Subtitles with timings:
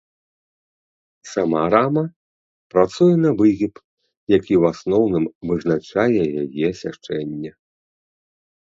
[1.31, 2.03] Сама рама
[2.77, 3.73] працуе на выгіб,
[4.37, 7.51] які ў асноўным вызначае яе сячэнне.